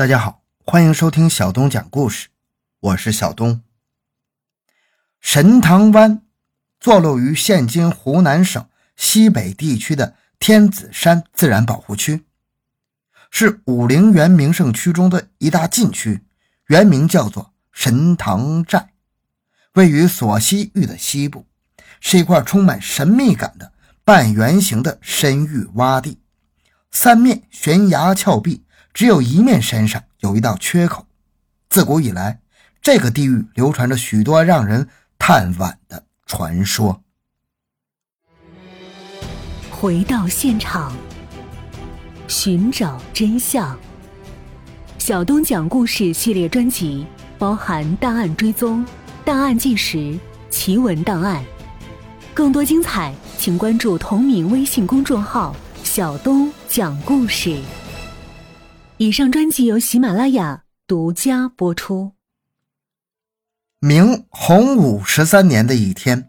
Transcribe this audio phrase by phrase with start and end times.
[0.00, 2.28] 大家好，欢迎收听小东讲故事，
[2.80, 3.60] 我是小东。
[5.20, 6.22] 神堂湾
[6.80, 8.66] 坐落于现今湖南省
[8.96, 12.24] 西北地区的天子山自然保护区，
[13.30, 16.24] 是武陵源名胜区中的一大禁区，
[16.68, 18.94] 原名叫做神堂寨，
[19.74, 21.46] 位于索溪峪的西部，
[22.00, 26.18] 是一块充满神秘感的半圆形的深峪洼地，
[26.90, 28.64] 三面悬崖峭壁。
[28.92, 31.06] 只有一面山上有一道缺口。
[31.68, 32.40] 自古以来，
[32.82, 34.88] 这个地域流传着许多让人
[35.18, 37.02] 叹惋的传说。
[39.70, 40.94] 回到现场，
[42.28, 43.78] 寻找真相。
[44.98, 47.06] 小东讲故事系列专辑
[47.38, 48.84] 包含档案追踪、
[49.24, 50.18] 档案纪实、
[50.50, 51.42] 奇闻档案。
[52.34, 57.58] 更多精彩，请关注同名微信公众号“小东讲故事”。
[59.02, 62.12] 以上专辑由喜马拉雅独家播出。
[63.78, 66.28] 明洪武十三年的一天，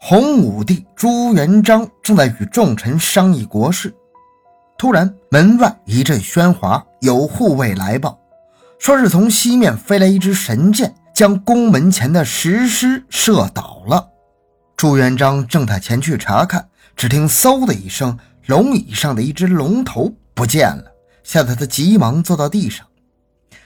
[0.00, 3.92] 洪武帝朱元璋正在与众臣商议国事，
[4.78, 8.16] 突然门外一阵喧哗，有护卫来报，
[8.78, 14.08] 说是从西面飞来一支神箭，将宫门前的石狮射倒了。
[14.76, 20.92] 朱元璋正在前去查看，只听“嗖”的一声，龙椅上的一只龙头不见了。
[21.26, 22.86] 吓得他急忙坐到地上，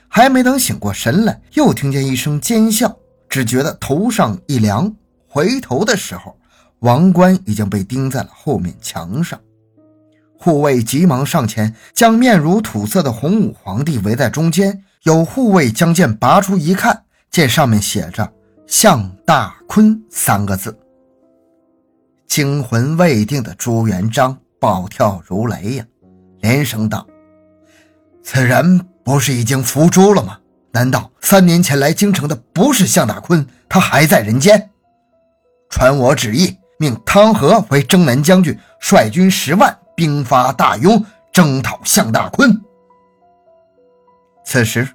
[0.07, 2.97] 还没等醒过神来，又听见一声尖笑，
[3.29, 4.91] 只觉得头上一凉。
[5.27, 6.35] 回头的时候，
[6.79, 9.39] 王冠已经被钉在了后面墙上。
[10.39, 14.83] 护卫急忙上前，将面如土色的洪武皇帝围在中间。
[15.03, 18.27] 有护卫将剑拔出一看，见上面写着
[18.65, 20.75] “向大坤”三个字。
[22.25, 25.85] 惊魂未定的朱元璋暴跳如雷呀，
[26.41, 27.05] 连声道。
[28.23, 30.37] 此人不是已经伏诛了吗？
[30.71, 33.45] 难道三年前来京城的不是向大坤？
[33.67, 34.69] 他还在人间？
[35.69, 42.61] 传我旨意，命汤和为征南将军，率军十万，兵发大雍，征讨向大坤。
[44.45, 44.87] 此时，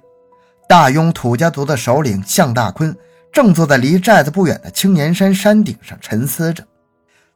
[0.67, 2.95] 大雍土家族的首领向大坤
[3.31, 6.63] 正坐在离寨子不远的青年山山顶上沉思着。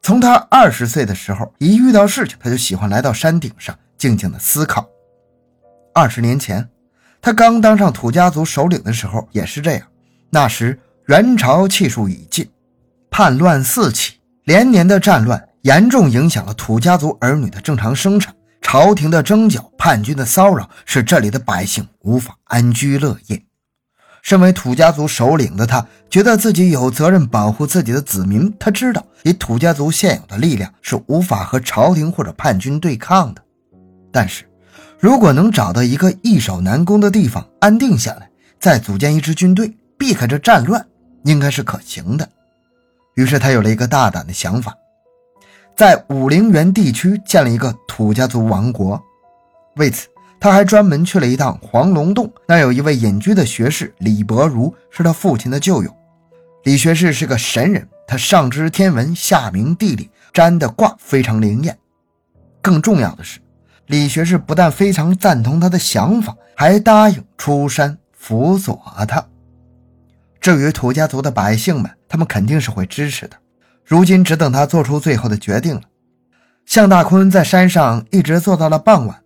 [0.01, 4.87] 从他二十岁的时候，一遇到事情，他就喜欢来到山顶上静静的思考。
[5.93, 6.69] 二十年前，
[7.21, 9.87] 他刚当上土家族首领的时候也是这样。
[10.29, 12.49] 那时元朝气数已尽，
[13.09, 14.13] 叛乱四起，
[14.45, 18.33] 连年的战乱严重影响了土家族儿女的正常生产。
[18.61, 23.43] 朝廷的征剿、叛军的骚扰，使这里的百姓无法安居乐业。
[24.21, 28.53] 身为土家族首领的他，觉得自己有责任保护自己的子民。
[28.59, 33.41] 他知道，以土家族现有的力量是无法和朝廷或者叛军对抗的，
[34.11, 34.50] 但是。
[35.01, 38.29] 如果能找到一个易守难攻的地方安定下来，
[38.59, 40.85] 再组建一支军队，避开这战乱，
[41.23, 42.29] 应该是可行的。
[43.15, 44.77] 于是他有了一个大胆的想法，
[45.75, 49.01] 在武陵源地区建了一个土家族王国。
[49.77, 50.07] 为此，
[50.39, 55.91] 他还专门去了一趟黄龙洞，那有一位隐居的学士李伯儒，是他父亲的旧友。
[56.63, 61.75] 李学士是个神人，他上知天文，下明地理，占的卦非常灵验。
[62.61, 63.39] 更重要的是。
[63.91, 69.27] 李学士不但非常赞同他的想法，还答应出山辅佐他。
[70.39, 73.35] 至于土家族的百姓们，他们肯定是会支持的。
[73.83, 75.81] 如今只等他做出最后的决定了。
[76.65, 79.21] 向大坤在山上一直坐到了傍晚，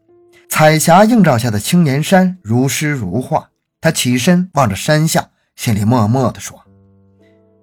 [0.49, 3.47] 彩霞映照下的青年山如诗如画。
[3.79, 6.59] 他起身望着山下，心里默默地说：“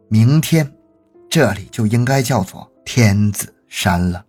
[0.08, 0.72] 明天，
[1.28, 4.24] 这里就应该叫做天子山了。”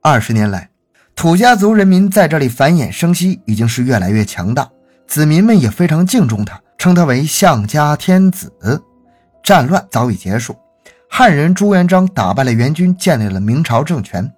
[0.00, 0.70] 二十年来。
[1.16, 4.68] 土家族人民在这里繁衍生息，已经是越来越强大，
[5.06, 8.52] 子民们也非常敬重他，称他为项家天子。
[9.42, 10.56] 战乱早已结束，
[11.08, 14.30] 汉人朱元璋打败了元军，建立了明朝政权。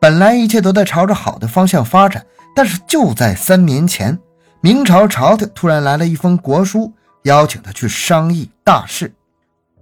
[0.00, 2.24] 本来一切都在朝着好的方向发展，
[2.54, 4.18] 但是就在三年前，
[4.60, 6.92] 明朝朝廷突然来了一封国书，
[7.22, 9.10] 邀请他去商议大事。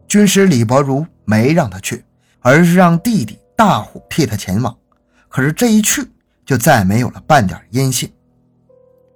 [0.07, 2.05] 军师李伯儒没让他去，
[2.41, 4.77] 而是让弟弟大虎替他前往。
[5.29, 6.07] 可是这一去，
[6.45, 8.13] 就再没有了半点音信。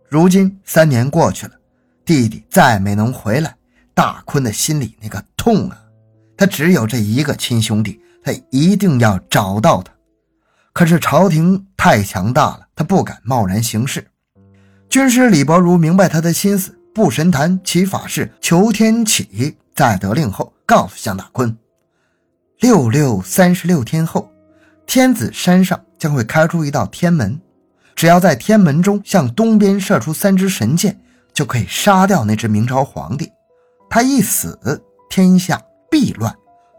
[0.08, 1.52] 如今三年过去了，
[2.04, 3.56] 弟弟再没能回来，
[3.92, 5.82] 大坤的心里那个痛啊！
[6.36, 9.92] 他只有这一个亲兄弟，他一定要找到他。
[10.72, 14.06] 可是朝廷太强大了，他不敢贸然行事。
[14.88, 21.56] 军师李伯儒明白他的心思，布神坛，起法事，求天启，在得令后，告诉向大坤：
[22.60, 24.30] 六六三十六天后，
[24.86, 25.82] 天子山上。
[25.98, 27.40] 将会开出一道天门，
[27.94, 31.00] 只要在天门中向东边射出三支神箭，
[31.32, 33.30] 就可以杀掉那只明朝皇帝。
[33.88, 34.58] 他一死，
[35.08, 35.60] 天下
[35.90, 36.34] 必乱，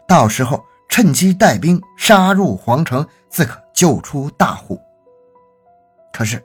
[0.06, 4.80] 到时候趁机带兵杀入皇城，自可救出大户。
[6.12, 6.42] 可是，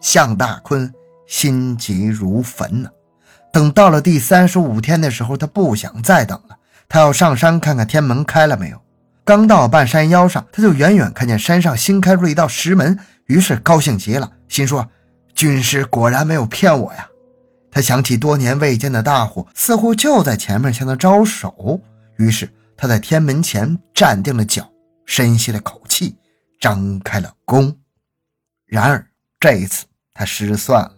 [0.00, 0.92] 向大坤
[1.26, 2.90] 心急如焚呐。
[3.52, 6.56] 等到了第三十五天的时候，他不想再等了，
[6.88, 8.83] 他要上山看看天门开了没有。
[9.24, 14.86] 刚到半山腰上，他就远远看见山上新开出一道石门，于是高兴极了，心说
[15.34, 17.08] ：“军师果然没有骗我呀！”
[17.72, 21.80] 他想起多年未见的大虎，似乎就在前面向他招手，
[22.18, 24.70] 于是他在天门前站定了脚，
[25.06, 26.14] 深吸了口气，
[26.60, 27.74] 张开了弓。
[28.66, 29.06] 然而
[29.40, 30.92] 这一次他失算了。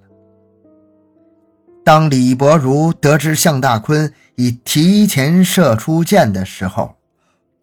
[1.84, 6.95] 当李伯如得知向大坤已提前射出箭的时候，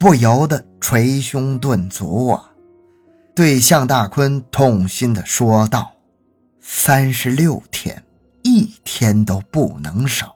[0.03, 2.51] 不由得捶胸顿足啊，
[3.33, 5.93] 对向大坤痛心地说道
[6.59, 8.03] ：“三十六天，
[8.41, 10.35] 一天都不能少。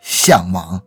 [0.00, 0.80] 项王，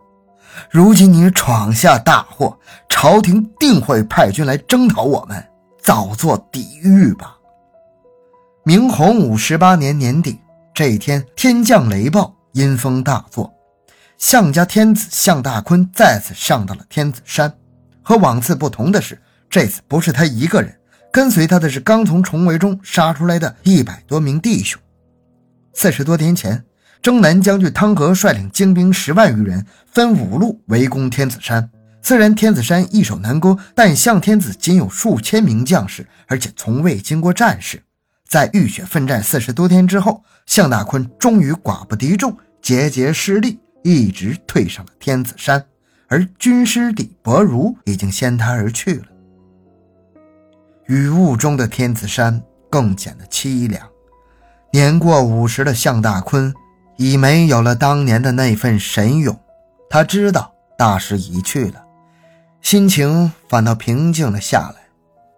[0.72, 2.58] 如今你闯下大祸，
[2.90, 5.48] 朝廷定会派军来征讨我们，
[5.80, 7.38] 早做抵御吧。”
[8.66, 10.40] 明洪武十八年年底。
[10.74, 13.54] 这一天，天降雷暴，阴风大作。
[14.18, 17.56] 项家天子项大坤再次上到了天子山。
[18.04, 19.20] 和往次不同的是，
[19.50, 20.76] 这次不是他一个人，
[21.12, 24.80] 跟随他的是刚从重围中杀出来的一百多名弟兄。
[25.74, 26.64] 四十多天前，
[27.02, 31.70] 征南将军汤和率领精兵十万余人，分五路围攻天子山。
[32.02, 37.82] 虽然天子山易守难攻，但项天子仅有数千名将士，而且从未经过战事。
[38.28, 45.64] 在浴血奋战四十多天之后，向大坤终于寡不敌众，节节失利，一直退上了天子山。
[46.14, 49.06] 而军师李伯如已经先他而去了。
[50.86, 52.40] 雨雾中的天子山
[52.70, 53.84] 更显得凄凉。
[54.72, 56.54] 年过五十的向大坤
[56.98, 59.36] 已没有了当年的那份神勇，
[59.90, 61.84] 他知道大势已去了，
[62.62, 64.84] 心情反倒平静了下来。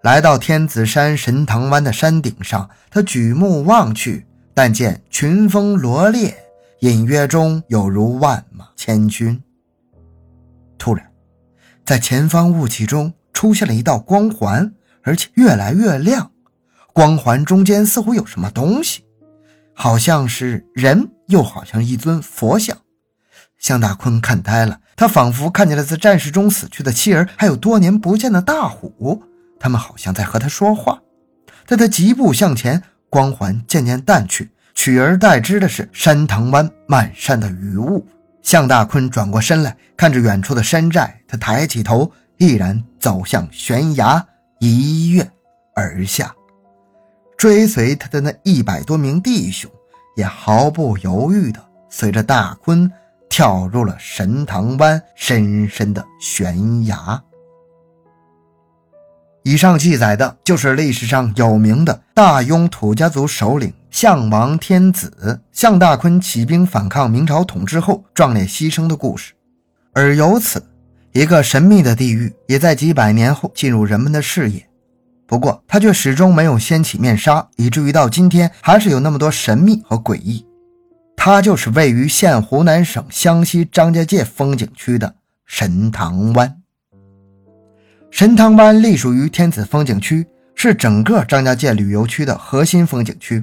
[0.01, 6.35] 来到天子山神堂湾的山顶上，他举目望去，但见群峰罗列，
[6.81, 9.41] 隐约中有如万马千军。
[10.85, 11.03] 突然，
[11.83, 14.71] 在前方雾气中出现了一道光环，
[15.01, 16.29] 而且越来越亮。
[16.93, 19.03] 光环中间似乎有什么东西，
[19.73, 22.77] 好像是人，又好像一尊佛像。
[23.57, 29.23] 向大坤看呆了，他仿佛看见了在战事中死去的妻儿，还有多年不见的大虎。
[29.59, 31.01] 他们好像在和他说话，
[31.65, 38.05] 在他疾步向前，光环渐渐淡去，取而代之的是山塘湾满山的雨雾。
[38.45, 44.23] 向大坤转过身来，看着远处的山寨，他抬起头，毅然走向悬崖，
[44.59, 45.27] 一跃
[45.75, 46.31] 而下。
[47.35, 49.69] 追随他的那一百多名弟兄
[50.15, 51.59] 也毫不犹豫地
[51.89, 52.89] 随着大坤
[53.27, 57.19] 跳入了神塘湾深深的悬崖。
[59.41, 69.31] 以上记载的就是历史上有名的大庸土家族首领项王天子项大坤起兵反抗明朝统治后壮烈牺牲的故事，
[69.93, 70.61] 而由此，
[71.13, 74.67] 一个神秘的地狱也在几百年后进入人们的视野。
[75.25, 80.45] 不过，它却始终没有掀起面纱，以至于到今天还是有那么多神秘和诡异。
[81.15, 85.15] 它就是位于现湖南省湘西张家界风景区的
[85.45, 86.53] 神塘湾。
[88.11, 93.41] 神塘湾隶属于天子风景区，是整个张家界旅游区的核心风景区。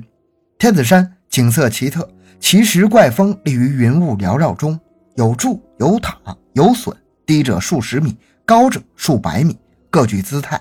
[0.59, 4.79] 天子山景色奇特，奇石怪峰立于云雾缭绕中，
[5.17, 6.17] 有柱有塔
[6.53, 8.17] 有笋，低者数十米，
[8.47, 9.59] 高者数百米，
[9.91, 10.61] 各具姿态。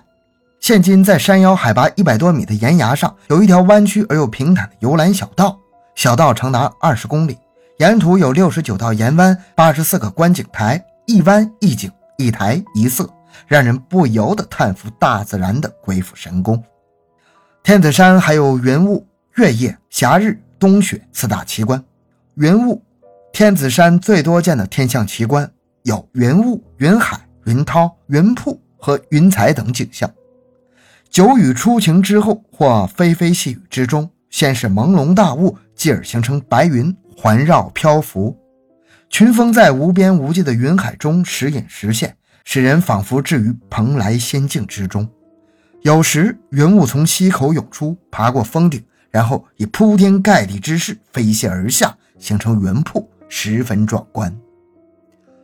[0.59, 5.59] 现今在山腰海拔一百多米的岩崖上，有一条弯曲而又平坦的游览小道，
[5.95, 7.37] 小道长达二十公里，
[7.77, 13.09] 沿途有六十九道岩湾，八十四个观景台，一湾一景，一台一色。
[13.47, 16.61] 让人不由得叹服大自然的鬼斧神工。
[17.63, 19.07] 天子山还有云雾、
[19.37, 21.81] 月夜、霞日、冬雪四大奇观。
[22.35, 22.83] 云雾，
[23.31, 25.49] 天子山最多见的天象奇观
[25.83, 30.11] 有云雾、云海、云涛、云瀑和云彩等景象。
[31.09, 38.37] 久雨初晴之后，或霏霏细雨之中，先是朦胧大雾，继而形成白云环绕漂浮，
[39.09, 42.15] 群峰在无边无际的云海中时隐时现。
[42.43, 45.07] 使人仿佛置于蓬莱仙境之中。
[45.83, 54.35] 有时云雾从溪口涌出，爬过峰顶，然后以铺天盖地之势飞泻而下，形成云瀑，十分壮观。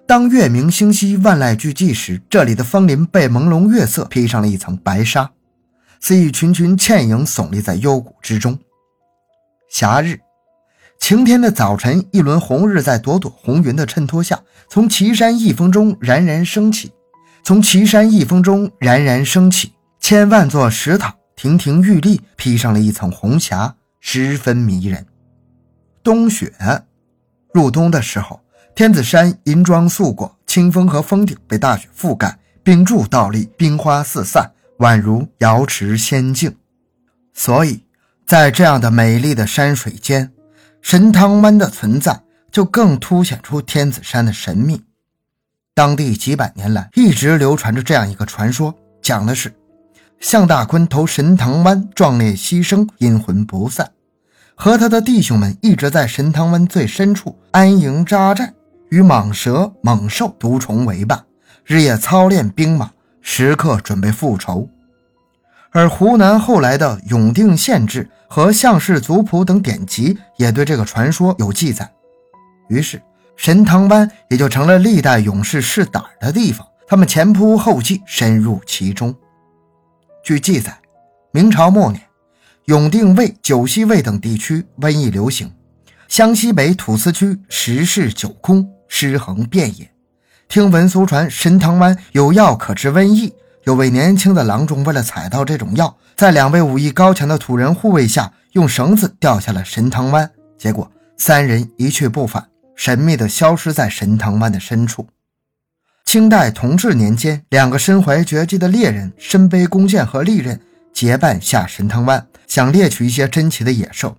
[0.08, 5.30] 当月明星稀、万籁俱寂时，这里的枫林被朦胧月色披上了一层白纱。
[6.00, 8.58] 似一群群倩影耸立在幽谷之中。
[9.68, 10.20] 霞日，
[11.00, 16.92] 晴天的早晨，一轮红日在朵朵红云的衬托下，从岐山一峰中冉冉升起。
[17.44, 25.06] 从岐山一峰中冉冉升起，千万座石塔亭亭玉立，披上了一层红霞，十分迷人。
[26.02, 26.52] 冬雪
[27.54, 28.42] 入冬的时候，
[28.74, 36.56] 天子山银装素裹，清风和峰顶被大雪覆盖，冰柱倒立，冰花四散，宛如瑶池仙境。
[37.36, 37.84] 所以，
[38.26, 40.32] 在这样的美丽的山水间，
[40.82, 42.20] 神汤湾的存在
[42.52, 44.82] 就更凸显出天子山的神秘。
[45.76, 49.54] 当地几百年来一直流传着这样一个传说，讲的是
[50.20, 53.92] 向大坤投神堂湾壮烈牺牲，阴魂不散，
[54.56, 58.54] 和他的弟兄们一直在神堂湾最深处安营扎寨，
[58.90, 61.24] 与蟒蛇、猛兽、毒虫为伴，
[61.66, 64.68] 日夜操练兵马，时刻准备复仇。
[65.72, 71.92] 而湖南后来的永定县志和项氏族谱等典籍也对这个传说有记载，
[72.70, 73.02] 于是。
[73.40, 79.14] 神堂湾也就成了历代勇士试胆的地方，他们前仆后继，深入其中。
[80.28, 80.78] 据记载，
[81.32, 82.04] 明朝末年，
[82.66, 85.50] 永定卫、九溪卫等地区瘟疫流行，
[86.10, 89.90] 湘西北土司区十室九空，尸横遍野。
[90.50, 102.46] 听闻俗传神汤湾有药可治瘟疫，有位年轻的郎中为了采到这种药，在两位武艺高强的土人护卫下，用绳子掉下了神汤湾，结果三人一去不返。
[102.76, 105.08] 神秘地消失在神汤湾的深处。
[106.08, 110.58] 清代同治年间，两个身怀绝技的猎人身背弓箭和利刃，
[110.94, 114.16] 结伴下神汤湾，想猎取一些珍奇的野兽。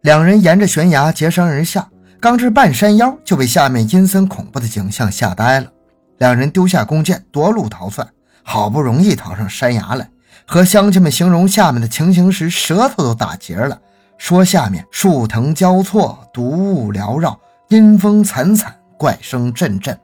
[0.00, 1.86] 两人沿着悬崖截山而下，
[2.20, 5.70] 刚至半山腰，就被下面阴森恐怖的景象吓呆了。
[6.16, 8.08] 两人丢下弓箭，夺路逃窜。
[8.42, 10.08] 好不容易逃上山崖来，
[10.46, 13.78] 和乡亲们形容下面的情形时，舌头都打结了，
[14.16, 17.38] 说下面树藤交错，毒雾缭绕。
[17.68, 19.98] 阴风惨惨，怪声阵阵，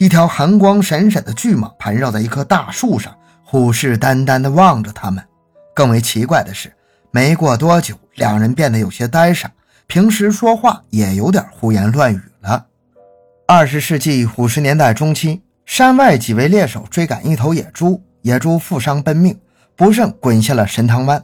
[0.00, 3.14] 一条寒光闪闪的巨蟒盘绕在一棵大树上，
[3.44, 5.22] 虎视眈眈地望着他们。
[5.74, 6.72] 更为奇怪的是，
[7.10, 9.52] 没过多久，两人变得有些呆傻，
[9.86, 12.64] 平时说话也有点胡言乱语了。
[13.46, 19.38] 二十世纪五十年代中期，山外几位猎手追赶一头野猪，野猪负伤奔命，
[19.76, 21.22] 不慎滚下了神汤湾。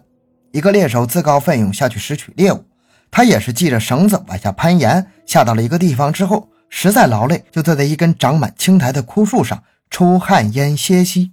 [0.52, 2.62] 一个猎手自告奋勇下去拾取猎物。
[3.10, 11.32] 他也是系着绳子往下攀岩，下到了一个地方之后，实在劳累，就坐在一根长满青苔的枯树上抽旱烟歇息。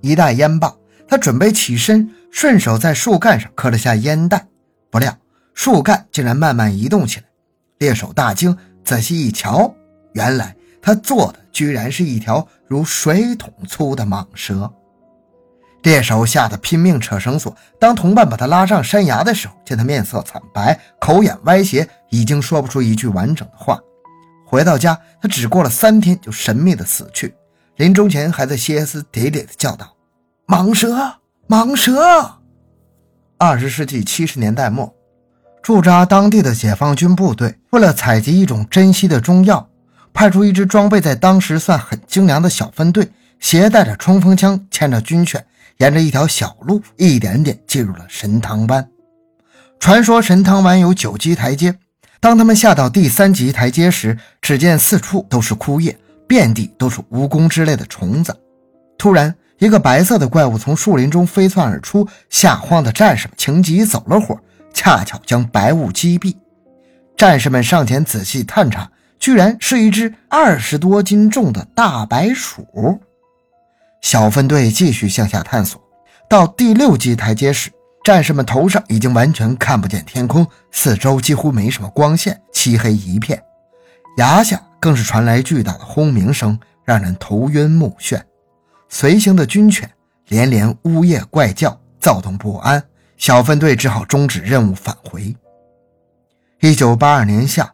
[0.00, 0.74] 一袋烟罢，
[1.08, 4.46] 他准备起身，顺手在树干上磕了下烟袋，
[4.90, 5.16] 不料
[5.54, 7.26] 树干竟然慢慢移动起来。
[7.78, 9.74] 猎手大惊，仔细一瞧，
[10.12, 14.70] 原来他做的居然是一条如水桶粗的蟒蛇。
[15.82, 23.78] 猎手吓得拼命扯绳索，当同伴把他拉上山崖的时候，见他面色惨白，口眼歪斜，已经说不出一句完整的话。
[24.46, 27.34] 回到家，他只过了三天就神秘的死去，
[27.76, 29.94] 临终前还在歇斯底里的叫道
[30.48, 30.96] ：“蟒蛇，
[31.48, 32.00] 蟒蛇！”
[33.36, 34.94] 二十世纪七十年代末，
[35.62, 39.68] 驻扎当地的解放军部队为了采集一种珍稀的中药，
[40.14, 43.10] 派出一支装备在当时算很精良的小分队，
[43.40, 45.44] 携带着冲锋枪，牵着军犬。
[45.78, 48.88] 沿着一条小路，一点点进入了神汤湾。
[49.78, 51.78] 传说神汤湾有九级台阶，
[52.20, 55.96] 当他们下到第三级台阶时，只见四处都是枯叶，
[56.26, 58.34] 遍地都是蜈蚣之类的虫子。
[58.98, 64.38] 突然，一个白色的怪物从树林中飞窜而出，吓慌的战士们情急走了火，
[64.72, 66.34] 恰巧将白雾击毙。
[67.16, 73.00] 战士们上前仔细探查，居然是一只二十多斤重的大白鼠。
[74.02, 75.80] 小分队继续向下探索，
[76.28, 77.70] 到第六级台阶时，
[78.06, 83.42] 战士们头上已经完全看不见天空，四周几乎没什么光线，漆黑一片。
[84.18, 88.22] 崖下更是传来巨大的轰鸣声，让人头晕目眩。
[88.88, 89.90] 随行的军犬
[90.28, 92.80] 连连呜咽怪叫，躁动不安。
[93.16, 95.34] 小分队只好终止任务，返回。
[96.60, 97.72] 一九八二年夏，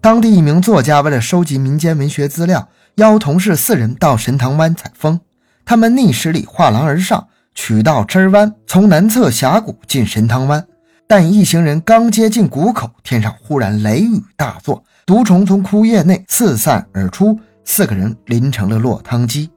[0.00, 5.20] 当地一名作家为了收集民间文学资料，邀同事四人到神堂湾采风。
[5.66, 10.64] 他们逆十里画廊而上，取道枝湾，从南侧峡谷进神汤湾。
[11.08, 19.50] 但一行人刚接近谷口，天上忽然雷雨大作，毒虫从枯叶内四散而出，四个人淋成了落汤鸡。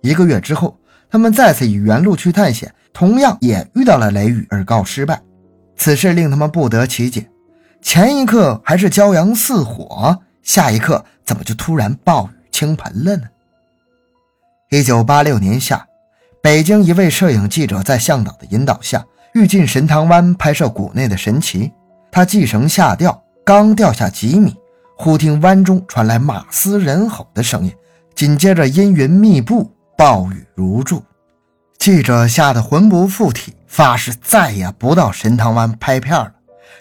[0.00, 0.78] 一个月之后，
[1.10, 5.20] 他们再次以原路去探险，同样也遇到了雷雨而告失败。
[5.76, 7.28] 此事令他们不得其解：
[7.82, 13.24] 前一刻还是骄阳似火，下一刻怎么就突然暴雨倾盆了呢？
[14.70, 15.84] 一九八六年夏，
[16.42, 19.04] 北京一位摄影记者在向导的引导下，
[19.34, 21.70] 欲进神堂湾拍摄谷内的神奇。
[22.10, 24.56] 他系绳下吊，刚掉下几米，
[24.96, 27.72] 忽听湾中传来马嘶人吼的声音，
[28.14, 31.02] 紧接着阴云密布，暴雨如注。
[31.78, 36.32] 记者吓得魂不附体，发誓再也不到神堂湾拍片了。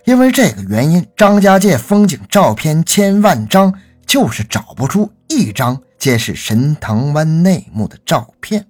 [0.06, 3.74] 因为这个原因，张家界风景照片千万张，
[4.06, 8.66] 就是找不出一张揭示神堂湾内幕的照片。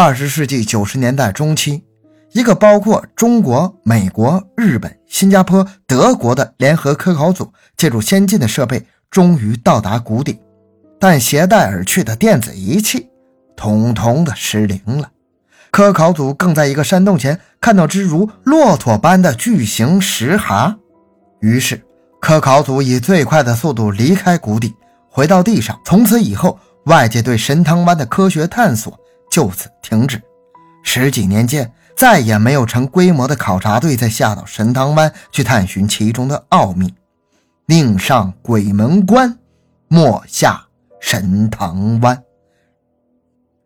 [0.00, 1.82] 二十世纪九十年代中期，
[2.30, 10.38] 一个包括中国、美国、日本、新加坡、德国的联合科考组，借助先进的设备，终于到达谷底，
[11.00, 13.08] 但携带而去的电子仪器。
[13.56, 15.10] 统统的失灵了。
[15.72, 20.76] 科考组更在一个山洞前看到只如骆驼般的巨型石蛤，
[21.40, 21.82] 于是
[22.20, 24.76] 科考组以最快的速度离开谷底，
[25.10, 25.76] 回到地上。
[25.84, 28.96] 从此以后，外界对神汤湾的科学探索
[29.30, 30.20] 就此停止。
[30.82, 36.94] 十几年间，再也没有成规模的考察队再下到神汤湾去探寻其中的奥秘。
[37.66, 39.38] 宁上鬼门关，
[39.88, 40.66] 莫下
[41.00, 42.22] 神汤湾。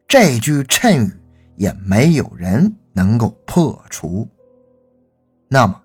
[0.08, 1.12] 这句谶语
[1.56, 4.28] 也没有人能够破除。
[5.48, 5.80] 那么，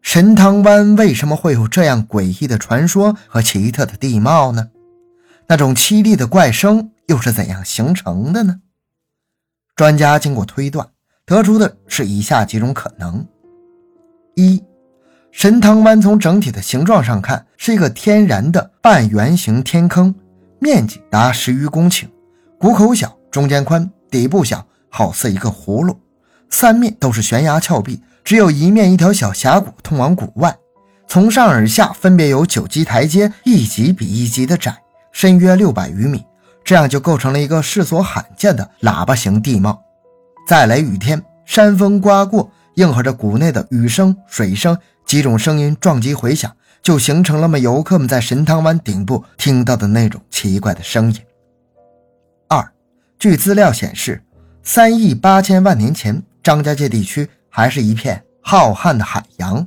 [0.00, 4.70] 神汤湾为什么会有这样诡异的传说和奇特的地貌呢？
[5.48, 8.60] 那种凄厉的怪声又是怎样形成的呢？
[9.80, 10.86] 专家经过推断，
[11.24, 13.26] 得出的是以下几种可能：
[14.34, 14.62] 一，
[15.32, 20.14] 神汤湾从整体的形状上看是一个天然的半圆形天坑，
[20.58, 22.04] 面积达十余公顷，
[22.58, 23.16] 谷口小。
[23.30, 25.98] 中间宽，底部小，好似一个葫芦，
[26.50, 30.54] 三面都是悬崖峭壁，只有一面一条小峡谷通往谷外。
[31.08, 34.76] 从上而下分别有九级台阶，一级比一级的窄，
[35.10, 36.22] 深约六百余米，
[36.70, 39.82] 这样就构成了一个世所罕见的喇叭形地貌。
[40.46, 51.20] 在雷雨天，山风刮过，应和着谷内的雨声、水声几种声音撞击回响，就形成了游客们在神汤湾顶部听到的那种奇怪的声音。
[52.48, 52.72] 二
[53.18, 54.22] 据资料显示，
[54.62, 59.66] 三亿八千万年前，张家界地区还是一片浩瀚的海洋。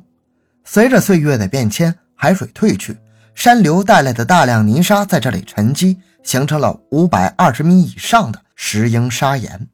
[0.64, 2.96] 随着岁月的变迁，海水退去，
[3.36, 9.68] 山流带来的大量泥沙在这里沉积，形成了五百二十米以上的石英砂岩。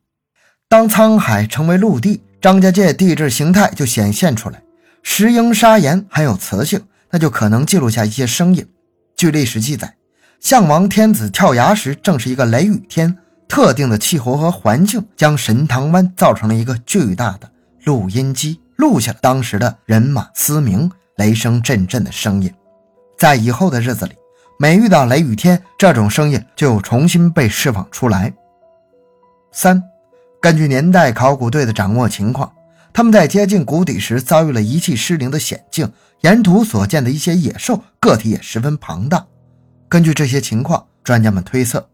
[0.68, 4.62] 当沧海成为陆地，张家界地质形态就显现出来。
[5.02, 6.82] 石英砂岩含有磁性，
[7.12, 8.68] 那就可能记录下一些声音。
[9.16, 9.96] 据历史记载，
[10.40, 13.18] 项王天子跳崖时，正是一个雷雨天。
[13.48, 17.50] 特定的气候和环境将神堂湾造成了一个巨大的
[17.84, 22.54] 录音机，录下了当时的人马嘶鸣、雷声阵阵的声音。
[23.18, 24.14] 在以后的日子里，
[24.62, 28.34] 每遇到雷雨天，这种声音就重新被释放出来。
[29.54, 29.82] 三，
[30.41, 32.52] 根据年代考古队的掌握情况，
[32.91, 35.89] 他们在接近谷底时遭遇了仪器失灵的险境，
[36.24, 39.26] 沿途所见的一些野兽个体也十分庞大。
[39.88, 41.88] 根据这些情况，专家们推测。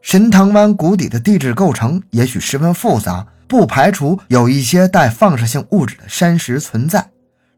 [0.00, 7.10] 神塘湾谷底的地质构成也许十分复杂，不排除有一些带放射性物质的山石存在。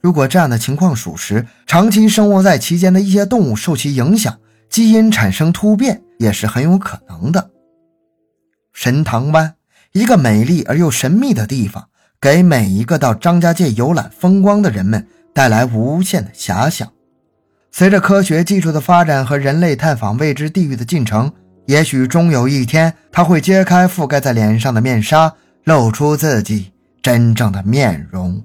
[0.03, 4.37] 如果这样的情况属实，长期生活在其间的一些动物受其影响，
[4.69, 7.51] 基因产生突变也是很有可能的。
[8.73, 9.55] 神塘湾，
[9.93, 11.89] 一个美丽而又神秘的地方，
[12.21, 16.91] 给每一个到张家界游览风光的人们带来无限的遐想。
[17.71, 21.33] 随着科学技术的发展和人类探访未知地域的进程。
[21.67, 28.43] 也许终有一天，他会揭开覆盖在脸上的面纱，露出自己真正的面容。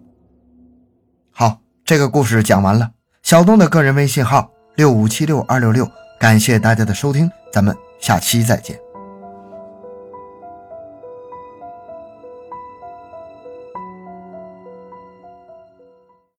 [1.88, 2.92] 这个故事讲完了。
[3.24, 8.78] 小东的个人微信号六五七六二六六，感谢大家的收听，咱们下期再见。